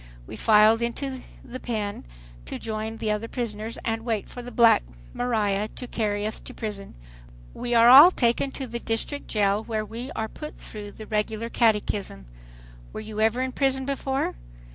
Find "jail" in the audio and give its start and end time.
9.27-9.63